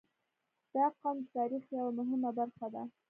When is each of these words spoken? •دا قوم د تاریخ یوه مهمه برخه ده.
•دا 0.73 0.85
قوم 0.99 1.17
د 1.23 1.27
تاریخ 1.35 1.63
یوه 1.77 1.91
مهمه 1.99 2.31
برخه 2.39 2.67
ده. 2.73 2.83